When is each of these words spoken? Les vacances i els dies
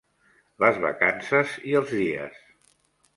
Les 0.63 0.79
vacances 0.85 1.53
i 1.73 1.75
els 1.81 1.93
dies 1.99 2.41